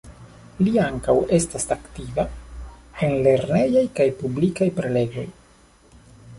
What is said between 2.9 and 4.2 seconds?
en lernejaj kaj